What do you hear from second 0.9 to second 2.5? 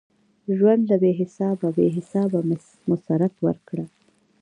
بی حسابه؛ بی حسابه